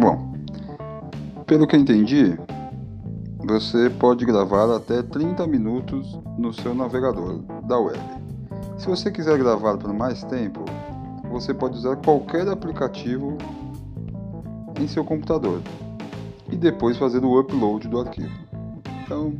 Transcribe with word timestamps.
Bom, 0.00 0.32
pelo 1.44 1.66
que 1.66 1.76
eu 1.76 1.80
entendi, 1.80 2.34
você 3.46 3.90
pode 3.90 4.24
gravar 4.24 4.74
até 4.74 5.02
30 5.02 5.46
minutos 5.46 6.18
no 6.38 6.54
seu 6.54 6.74
navegador 6.74 7.40
da 7.66 7.78
web. 7.78 8.00
Se 8.78 8.86
você 8.86 9.10
quiser 9.10 9.36
gravar 9.36 9.76
por 9.76 9.92
mais 9.92 10.24
tempo, 10.24 10.64
você 11.30 11.52
pode 11.52 11.76
usar 11.76 11.96
qualquer 11.96 12.48
aplicativo 12.48 13.36
em 14.80 14.88
seu 14.88 15.04
computador 15.04 15.60
e 16.50 16.56
depois 16.56 16.96
fazer 16.96 17.22
o 17.22 17.38
upload 17.38 17.86
do 17.86 18.00
arquivo. 18.00 18.32
Então, 19.04 19.34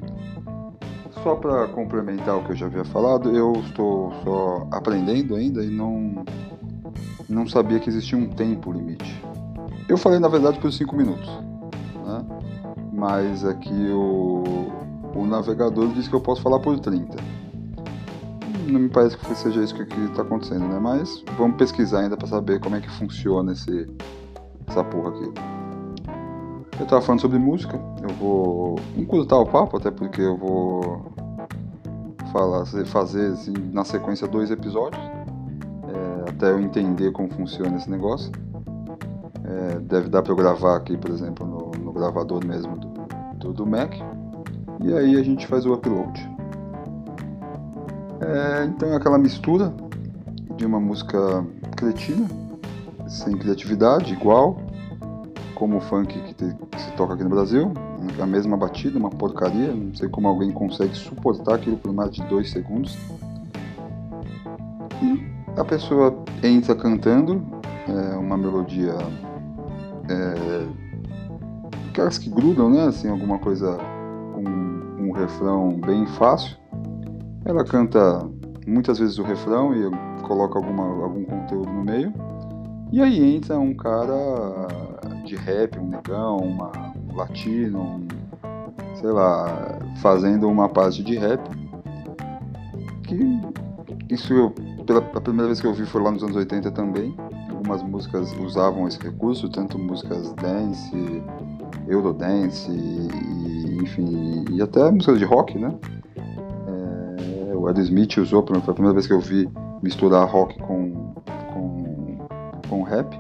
só 1.23 1.37
para 1.37 1.69
complementar 1.69 2.37
o 2.37 2.45
que 2.45 2.51
eu 2.51 2.57
já 2.57 2.67
havia 2.67 2.85
falado, 2.85 3.35
eu 3.35 3.55
estou 3.65 4.13
só 4.23 4.69
aprendendo 4.71 5.37
ainda 5.37 5.65
e 5.65 5.71
não 5.71 6.23
não 7.31 7.49
sabia 7.49 7.79
que 7.79 7.89
existia 7.89 8.19
um 8.19 8.29
tempo 8.29 8.71
limite. 8.71 9.23
Eu 9.91 9.97
falei 9.97 10.21
na 10.21 10.29
verdade 10.29 10.57
por 10.61 10.73
5 10.73 10.95
minutos, 10.95 11.29
né? 12.07 12.25
mas 12.93 13.45
aqui 13.45 13.91
o, 13.91 14.45
o 15.17 15.27
navegador 15.27 15.89
diz 15.89 16.07
que 16.07 16.15
eu 16.15 16.21
posso 16.21 16.41
falar 16.43 16.61
por 16.61 16.79
30. 16.79 17.17
Não 18.69 18.79
me 18.79 18.89
parece 18.89 19.19
que 19.19 19.35
seja 19.35 19.61
isso 19.61 19.75
que 19.75 19.83
está 19.83 20.23
acontecendo, 20.23 20.69
né? 20.69 20.79
Mas 20.79 21.25
vamos 21.37 21.57
pesquisar 21.57 22.03
ainda 22.03 22.17
para 22.17 22.29
saber 22.29 22.61
como 22.61 22.77
é 22.77 22.81
que 22.81 22.89
funciona 22.89 23.51
esse, 23.51 23.91
essa 24.69 24.85
porra 24.85 25.09
aqui. 25.09 25.33
Eu 26.79 26.87
tava 26.87 27.03
falando 27.03 27.23
sobre 27.23 27.41
música, 27.41 27.77
eu 28.01 28.15
vou 28.15 28.77
encurtar 28.97 29.39
o 29.39 29.47
papo, 29.47 29.77
até 29.77 29.91
porque 29.91 30.23
eu 30.23 30.37
vou 30.37 31.13
falar, 32.33 32.65
fazer 32.87 33.33
assim, 33.33 33.55
na 33.73 33.85
sequência 33.85 34.29
dois 34.29 34.53
episódios, 34.53 35.03
é, 35.03 36.31
até 36.31 36.53
eu 36.53 36.61
entender 36.61 37.11
como 37.11 37.29
funciona 37.29 37.77
esse 37.77 37.91
negócio. 37.91 38.31
É, 39.51 39.81
deve 39.81 40.09
dar 40.09 40.23
para 40.23 40.33
eu 40.33 40.37
gravar 40.37 40.77
aqui, 40.77 40.97
por 40.97 41.11
exemplo, 41.11 41.45
no, 41.45 41.83
no 41.83 41.93
gravador 41.93 42.45
mesmo 42.45 42.77
do, 42.77 42.89
do, 43.37 43.53
do, 43.53 43.67
Mac, 43.67 43.95
e 44.81 44.93
aí 44.95 45.17
a 45.17 45.23
gente 45.25 45.45
faz 45.47 45.67
o 45.67 45.73
upload. 45.75 46.31
É, 48.21 48.65
então 48.67 48.91
é 48.91 48.97
aquela 48.97 49.19
mistura 49.19 49.75
de 50.57 50.65
uma 50.65 50.79
música 50.79 51.45
cretina, 51.77 52.29
sem 53.09 53.37
criatividade, 53.37 54.13
igual, 54.13 54.57
como 55.57 55.79
o 55.79 55.81
funk 55.81 56.17
que, 56.21 56.35
te, 56.35 56.57
que, 56.71 56.81
se 56.81 56.93
toca 56.93 57.15
aqui 57.15 57.25
no 57.25 57.31
Brasil, 57.31 57.73
a 58.21 58.27
mesma 58.27 58.57
batida, 58.57 58.99
uma 58.99 59.11
porcaria, 59.11 59.73
não 59.73 59.95
sei 59.95 60.09
como 60.09 60.29
alguém 60.29 60.53
consegue 60.53 60.95
suportar 60.95 61.57
aquilo 61.57 61.77
por 61.77 61.93
mais 61.93 62.13
de 62.13 62.23
dois 62.25 62.51
segundos. 62.51 62.97
E 65.03 65.25
a 65.59 65.65
pessoa 65.65 66.17
entra 66.43 66.75
cantando 66.75 67.43
é, 67.89 68.17
uma 68.17 68.37
melodia, 68.37 68.95
é, 70.11 70.67
aquelas 71.91 72.19
que 72.19 72.31
grudam, 72.31 72.71
né? 72.71 72.87
Assim, 72.87 73.09
alguma 73.09 73.39
coisa 73.39 73.79
com 74.35 74.43
um 75.03 75.13
refrão 75.13 75.79
bem 75.81 76.07
fácil. 76.07 76.57
Ela 77.45 77.65
canta 77.65 78.29
muitas 78.67 78.99
vezes 78.99 79.19
o 79.19 79.23
refrão 79.23 79.75
e 79.75 79.91
coloca 80.23 80.59
alguma, 80.59 80.85
algum 80.85 81.25
conteúdo 81.25 81.71
no 81.71 81.85
meio. 81.85 82.13
E 82.93 83.01
aí 83.01 83.37
entra 83.37 83.59
um 83.59 83.75
cara 83.75 84.69
de 85.25 85.37
rap, 85.37 85.79
um 85.79 85.89
negão, 85.89 86.39
uma, 86.39 86.73
um 87.11 87.17
latino, 87.17 87.81
um, 87.81 88.09
sei 88.97 89.11
lá, 89.11 89.79
fazendo 90.03 90.49
uma 90.49 90.69
parte 90.69 91.03
de 91.03 91.17
rap. 91.17 91.41
Que 93.05 93.41
isso 94.13 94.33
eu, 94.33 94.51
pela 94.85 95.01
primeira 95.03 95.47
vez 95.47 95.61
que 95.61 95.67
eu 95.67 95.75
vi 95.75 95.87
foi 95.87 96.03
lá 96.03 96.11
nos 96.11 96.23
anos 96.23 96.37
80 96.37 96.71
também. 96.73 97.15
Algumas 97.61 97.83
músicas 97.83 98.33
usavam 98.39 98.89
esse 98.89 98.99
recurso, 98.99 99.47
tanto 99.51 99.79
músicas 99.79 100.33
dance, 100.33 101.23
Eurodance, 101.87 102.71
e, 102.71 103.77
enfim, 103.83 104.47
e 104.51 104.63
até 104.63 104.91
músicas 104.91 105.19
de 105.19 105.27
rock, 105.27 105.59
né? 105.59 105.71
É, 106.67 107.55
o 107.55 107.71
Smith 107.83 108.17
usou, 108.17 108.43
foi 108.47 108.57
a 108.57 108.73
primeira 108.73 108.95
vez 108.95 109.07
que 109.07 109.13
eu 109.13 109.21
vi 109.21 109.47
misturar 109.83 110.27
rock 110.27 110.59
com, 110.59 111.13
com, 111.53 112.19
com 112.67 112.83
rap. 112.83 113.15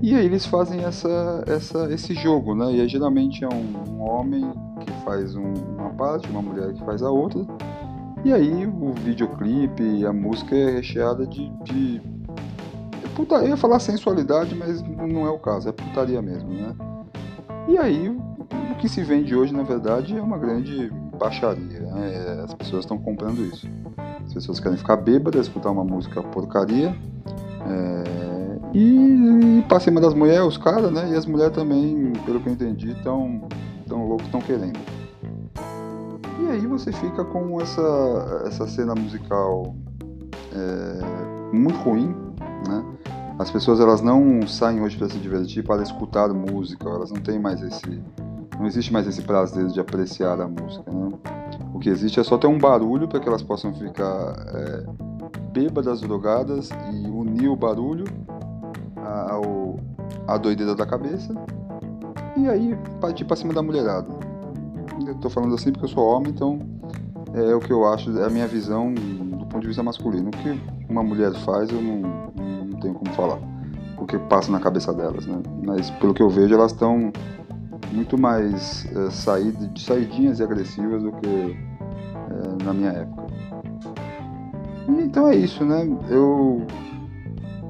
E 0.00 0.14
aí 0.14 0.24
eles 0.24 0.46
fazem 0.46 0.84
essa, 0.84 1.42
essa, 1.48 1.92
esse 1.92 2.14
jogo, 2.14 2.54
né? 2.54 2.72
E 2.72 2.80
aí, 2.82 2.88
geralmente 2.88 3.42
é 3.42 3.48
um, 3.48 3.94
um 3.94 4.00
homem 4.08 4.48
que 4.78 4.92
faz 5.04 5.34
um, 5.34 5.54
uma 5.76 5.90
parte, 5.90 6.30
uma 6.30 6.40
mulher 6.40 6.72
que 6.72 6.84
faz 6.84 7.02
a 7.02 7.10
outra. 7.10 7.44
E 8.24 8.32
aí 8.32 8.64
o 8.64 8.92
videoclipe 8.92 10.06
a 10.06 10.12
música 10.12 10.54
é 10.54 10.76
recheada 10.76 11.26
de, 11.26 11.50
de 11.64 12.11
putaria, 13.14 13.46
eu 13.46 13.50
ia 13.50 13.56
falar 13.56 13.78
sensualidade, 13.78 14.54
mas 14.54 14.82
não 14.82 15.26
é 15.26 15.30
o 15.30 15.38
caso, 15.38 15.68
é 15.68 15.72
putaria 15.72 16.20
mesmo, 16.20 16.50
né? 16.50 16.74
E 17.68 17.78
aí 17.78 18.08
o 18.08 18.74
que 18.78 18.88
se 18.88 19.02
vende 19.02 19.34
hoje, 19.34 19.52
na 19.52 19.62
verdade, 19.62 20.16
é 20.16 20.20
uma 20.20 20.38
grande 20.38 20.90
baixaria. 21.18 21.80
Né? 21.80 22.42
As 22.44 22.54
pessoas 22.54 22.84
estão 22.84 22.98
comprando 22.98 23.40
isso. 23.44 23.68
As 24.26 24.34
pessoas 24.34 24.58
querem 24.58 24.76
ficar 24.76 24.96
bêbadas, 24.96 25.46
escutar 25.46 25.70
uma 25.70 25.84
música 25.84 26.22
porcaria. 26.22 26.94
É 27.66 28.32
e, 28.74 29.58
e 29.58 29.64
pra 29.68 29.78
cima 29.78 30.00
das 30.00 30.14
mulheres, 30.14 30.46
os 30.46 30.58
caras, 30.58 30.90
né? 30.90 31.10
E 31.10 31.16
as 31.16 31.26
mulheres 31.26 31.54
também, 31.54 32.12
pelo 32.24 32.40
que 32.40 32.48
eu 32.48 32.52
entendi, 32.52 32.94
tão, 33.02 33.42
tão 33.86 34.06
loucos, 34.08 34.26
tão 34.28 34.40
querendo. 34.40 34.78
E 36.40 36.48
aí 36.48 36.66
você 36.66 36.90
fica 36.90 37.24
com 37.24 37.60
essa, 37.60 38.42
essa 38.46 38.66
cena 38.66 38.94
musical 38.94 39.74
é, 40.54 41.54
muito 41.54 41.78
ruim? 41.80 42.14
As 43.38 43.50
pessoas 43.50 43.80
elas 43.80 44.00
não 44.00 44.46
saem 44.46 44.80
hoje 44.80 44.96
para 44.96 45.08
se 45.08 45.18
divertir, 45.18 45.64
para 45.64 45.82
escutar 45.82 46.28
música, 46.32 46.88
elas 46.88 47.10
não 47.10 47.20
têm 47.20 47.38
mais 47.38 47.60
esse, 47.62 48.02
não 48.58 48.66
existe 48.66 48.92
mais 48.92 49.06
esse 49.06 49.22
prazer 49.22 49.66
de 49.68 49.80
apreciar 49.80 50.40
a 50.40 50.46
música, 50.46 50.90
né? 50.90 51.10
O 51.74 51.78
que 51.78 51.88
existe 51.88 52.20
é 52.20 52.22
só 52.22 52.38
ter 52.38 52.46
um 52.46 52.58
barulho 52.58 53.08
para 53.08 53.18
que 53.18 53.28
elas 53.28 53.42
possam 53.42 53.74
ficar 53.74 54.34
é, 54.54 54.86
bêbadas, 55.52 56.00
drogadas 56.00 56.70
e 56.92 57.06
unir 57.08 57.48
o 57.48 57.56
barulho 57.56 58.04
ao, 58.96 59.80
a 60.26 60.36
doideira 60.36 60.74
da 60.74 60.86
cabeça 60.86 61.34
e 62.36 62.48
aí 62.48 62.76
partir 63.00 63.24
pra 63.24 63.36
cima 63.36 63.52
da 63.52 63.62
mulherada. 63.62 64.08
Eu 65.06 65.14
tô 65.16 65.28
falando 65.28 65.54
assim 65.54 65.72
porque 65.72 65.86
eu 65.86 65.90
sou 65.90 66.06
homem, 66.06 66.30
então 66.30 66.60
é 67.34 67.54
o 67.54 67.60
que 67.60 67.72
eu 67.72 67.86
acho, 67.86 68.16
é 68.18 68.26
a 68.26 68.30
minha 68.30 68.46
visão 68.46 68.92
do 68.94 69.46
ponto 69.46 69.60
de 69.60 69.66
vista 69.66 69.82
masculino. 69.82 70.28
O 70.28 70.30
que 70.30 70.60
uma 70.88 71.02
mulher 71.02 71.32
faz 71.40 71.70
eu 71.70 71.82
não 71.82 72.32
tenho 72.82 72.94
como 72.94 73.12
falar. 73.12 73.38
O 73.96 74.04
que 74.04 74.18
passa 74.18 74.50
na 74.50 74.58
cabeça 74.58 74.92
delas, 74.92 75.26
né? 75.26 75.40
Mas 75.64 75.90
pelo 75.92 76.12
que 76.12 76.22
eu 76.22 76.28
vejo, 76.28 76.54
elas 76.54 76.72
estão 76.72 77.12
muito 77.92 78.20
mais 78.20 78.86
é, 78.94 79.10
saíd, 79.10 79.80
saidinhas 79.80 80.40
e 80.40 80.42
agressivas 80.42 81.02
do 81.02 81.12
que 81.12 81.56
é, 82.30 82.64
na 82.64 82.72
minha 82.72 82.90
época. 82.90 83.26
Então 84.88 85.28
é 85.28 85.36
isso, 85.36 85.64
né? 85.64 85.86
Eu 86.10 86.66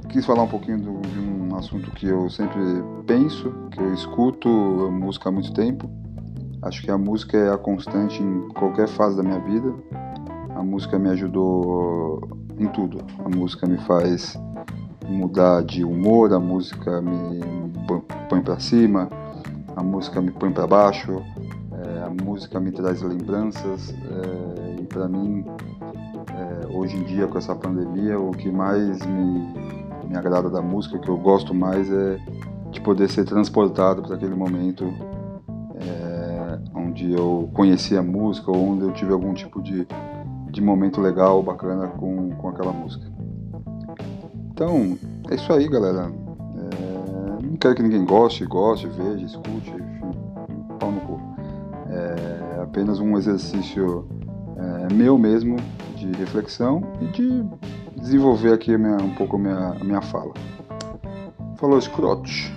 quis 0.08 0.24
falar 0.24 0.42
um 0.42 0.48
pouquinho 0.48 0.78
do, 0.78 1.00
de 1.00 1.20
um 1.20 1.56
assunto 1.56 1.90
que 1.90 2.06
eu 2.06 2.30
sempre 2.30 2.60
penso, 3.06 3.52
que 3.70 3.80
eu 3.80 3.92
escuto 3.92 4.48
música 4.48 5.28
há 5.28 5.32
muito 5.32 5.52
tempo. 5.52 5.90
Acho 6.62 6.82
que 6.82 6.90
a 6.90 6.96
música 6.96 7.36
é 7.36 7.52
a 7.52 7.58
constante 7.58 8.22
em 8.22 8.48
qualquer 8.50 8.88
fase 8.88 9.16
da 9.16 9.22
minha 9.22 9.40
vida. 9.40 9.74
A 10.54 10.62
música 10.62 10.98
me 10.98 11.10
ajudou 11.10 12.20
em 12.58 12.66
tudo. 12.68 12.98
A 13.24 13.28
música 13.28 13.66
me 13.66 13.78
faz 13.78 14.38
mudar 15.12 15.62
de 15.62 15.84
humor, 15.84 16.32
a 16.32 16.38
música 16.38 17.00
me 17.00 17.40
põe 18.28 18.40
para 18.40 18.58
cima, 18.58 19.08
a 19.76 19.82
música 19.82 20.20
me 20.20 20.30
põe 20.30 20.52
para 20.52 20.66
baixo, 20.66 21.22
é, 21.72 22.02
a 22.04 22.10
música 22.24 22.58
me 22.58 22.72
traz 22.72 23.02
lembranças 23.02 23.94
é, 23.94 24.80
e 24.80 24.84
para 24.84 25.08
mim 25.08 25.44
é, 26.28 26.76
hoje 26.76 26.96
em 26.96 27.04
dia 27.04 27.26
com 27.26 27.38
essa 27.38 27.54
pandemia 27.54 28.18
o 28.18 28.30
que 28.32 28.50
mais 28.50 29.04
me 29.06 29.72
me 30.08 30.18
agrada 30.18 30.50
da 30.50 30.60
música, 30.60 30.98
que 30.98 31.08
eu 31.08 31.16
gosto 31.16 31.54
mais 31.54 31.90
é 31.90 32.18
de 32.70 32.80
poder 32.80 33.08
ser 33.08 33.24
transportado 33.24 34.02
para 34.02 34.16
aquele 34.16 34.34
momento 34.34 34.84
onde 36.92 37.10
eu 37.10 37.50
conheci 37.54 37.96
a 37.96 38.02
música 38.02 38.50
ou 38.50 38.68
onde 38.68 38.84
eu 38.84 38.92
tive 38.92 39.12
algum 39.12 39.32
tipo 39.32 39.62
de, 39.62 39.86
de 40.50 40.60
momento 40.60 41.00
legal, 41.00 41.42
bacana 41.42 41.88
com, 41.88 42.30
com 42.32 42.48
aquela 42.50 42.72
música. 42.72 43.10
Então, 44.52 44.98
é 45.30 45.34
isso 45.34 45.50
aí, 45.50 45.66
galera. 45.66 46.12
É, 46.54 47.42
não 47.42 47.56
quero 47.56 47.74
que 47.74 47.82
ninguém 47.82 48.04
goste, 48.04 48.44
goste, 48.44 48.86
veja, 48.86 49.24
escute, 49.24 49.70
enfim, 49.70 50.10
pau 50.78 50.92
no 50.92 51.00
cu. 51.00 51.20
É 51.88 52.60
apenas 52.62 53.00
um 53.00 53.16
exercício 53.16 54.06
é, 54.56 54.92
meu 54.92 55.16
mesmo 55.16 55.56
de 55.96 56.12
reflexão 56.12 56.82
e 57.00 57.06
de 57.06 57.44
desenvolver 57.96 58.52
aqui 58.52 58.76
minha, 58.76 58.96
um 58.96 59.14
pouco 59.14 59.36
a 59.36 59.38
minha, 59.38 59.74
minha 59.82 60.02
fala. 60.02 60.34
Falou, 61.56 61.78
escrotos. 61.78 62.52